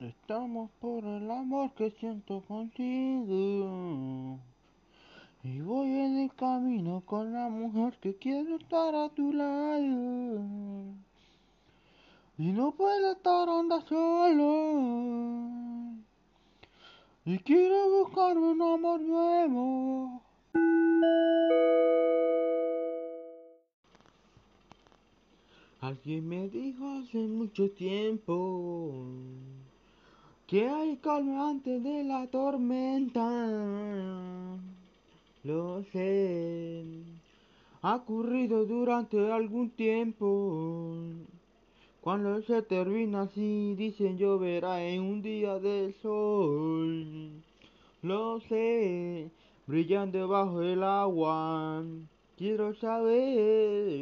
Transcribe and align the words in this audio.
Estamos 0.00 0.70
por 0.78 1.04
el 1.04 1.28
amor 1.28 1.72
que 1.72 1.90
siento 1.90 2.40
contigo. 2.46 4.38
Y 5.42 5.60
voy 5.60 5.88
en 5.88 6.18
el 6.18 6.32
camino 6.34 7.02
con 7.04 7.32
la 7.32 7.48
mujer 7.48 7.98
que 8.00 8.14
quiero 8.14 8.58
estar 8.58 8.94
a 8.94 9.08
tu 9.08 9.32
lado. 9.32 10.94
Y 12.38 12.52
no 12.52 12.70
puedo 12.70 13.10
estar 13.10 13.48
andando 13.48 13.80
solo. 13.88 15.08
Y 17.24 17.38
quiero 17.40 18.04
buscar 18.04 18.38
un 18.38 18.62
amor 18.62 19.00
nuevo. 19.00 20.22
Alguien 25.80 26.28
me 26.28 26.48
dijo 26.48 26.88
hace 26.88 27.18
mucho 27.18 27.68
tiempo 27.72 28.94
que 30.48 30.66
hay 30.66 30.96
calma 30.96 31.50
antes 31.50 31.84
de 31.84 32.02
la 32.04 32.26
tormenta. 32.28 33.22
Lo 35.44 35.84
sé, 35.92 36.84
ha 37.82 37.96
ocurrido 37.96 38.64
durante 38.64 39.30
algún 39.30 39.68
tiempo. 39.70 40.96
Cuando 42.00 42.40
se 42.42 42.62
termina 42.62 43.22
así, 43.22 43.74
dicen 43.76 44.16
lloverá 44.16 44.82
en 44.82 45.02
un 45.02 45.20
día 45.20 45.58
del 45.58 45.94
sol. 46.00 47.42
Lo 48.00 48.40
sé, 48.48 49.30
brillando 49.66 50.28
bajo 50.28 50.62
el 50.62 50.82
agua. 50.82 51.84
Quiero 52.38 52.74
saber. 52.76 53.98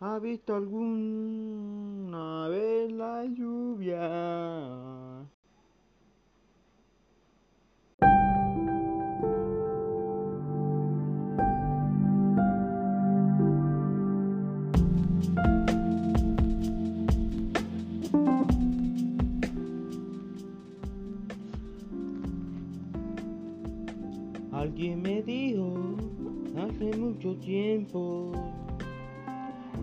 ¿Ha 0.00 0.18
visto 0.18 0.56
alguna 0.56 2.48
vez 2.48 2.90
la 2.92 3.24
lluvia? 3.24 5.24
Alguien 24.52 25.02
me 25.02 25.22
dijo 25.22 25.72
hace 26.56 26.96
mucho 26.96 27.36
tiempo 27.36 28.32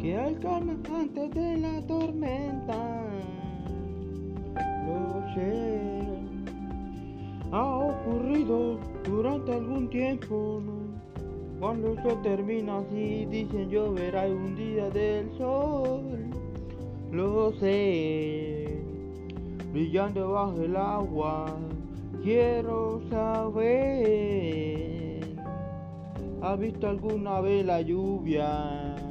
que 0.01 0.17
hay 0.17 0.33
calma 0.35 0.73
antes 0.95 1.31
de 1.31 1.57
la 1.57 1.81
tormenta. 1.85 3.03
Lo 4.87 5.21
sé, 5.35 6.01
ha 7.51 7.77
ocurrido 7.77 8.79
durante 9.03 9.53
algún 9.53 9.87
tiempo. 9.89 10.61
Cuando 11.59 11.95
se 12.01 12.15
termina 12.23 12.79
así, 12.79 13.27
dicen 13.27 13.69
lloverá 13.69 14.25
un 14.25 14.55
día 14.55 14.89
del 14.89 15.29
sol. 15.37 16.01
Lo 17.11 17.51
sé, 17.59 18.81
brillando 19.71 20.31
bajo 20.31 20.59
el 20.61 20.75
agua. 20.75 21.55
Quiero 22.23 23.01
saber, 23.11 24.39
¿ha 26.41 26.55
visto 26.55 26.87
alguna 26.87 27.39
vez 27.41 27.63
la 27.65 27.81
lluvia? 27.81 29.10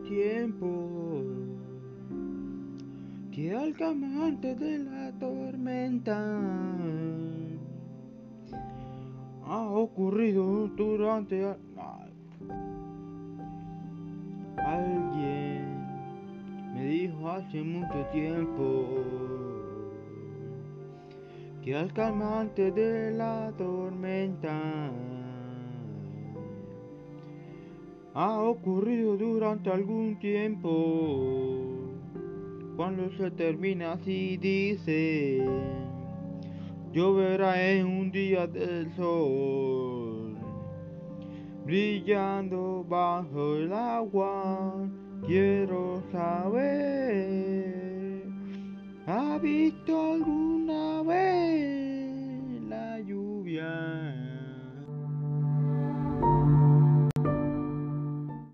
Tiempo 0.00 1.22
que 3.32 3.54
al 3.54 3.74
calma 3.74 4.26
antes 4.26 4.58
de 4.58 4.78
la 4.78 5.12
tormenta 5.18 6.18
ha 9.44 9.62
ocurrido 9.70 10.68
durante 10.68 11.44
alguien 14.58 15.86
me 16.74 16.84
dijo 16.84 17.30
hace 17.30 17.62
mucho 17.62 18.06
tiempo 18.12 18.86
que 21.62 21.76
al 21.76 21.92
calma 21.92 22.40
antes 22.40 22.74
de 22.74 23.12
la 23.12 23.52
tormenta 23.56 24.90
ha 28.14 28.40
ocurrido 28.40 29.16
durante 29.16 29.70
algún 29.70 30.18
tiempo. 30.18 30.68
Cuando 32.76 33.10
se 33.16 33.30
termina 33.30 33.92
así 33.92 34.36
dice, 34.38 35.46
lloverá 36.92 37.70
en 37.70 37.86
un 37.86 38.10
día 38.10 38.46
del 38.46 38.92
sol, 38.96 39.91
brillando 41.72 42.84
bajo 42.86 43.56
el 43.56 43.72
agua. 43.72 44.86
Quiero 45.26 46.02
saber. 46.12 46.71